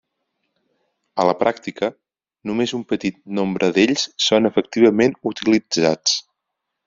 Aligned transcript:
A 1.23 1.25
la 1.29 1.35
pràctica, 1.41 1.89
només 2.51 2.73
un 2.79 2.85
petit 2.93 3.21
nombre 3.39 3.69
d'ells 3.75 4.07
són 4.29 4.51
efectivament 4.53 5.15
utilitzats. 5.35 6.17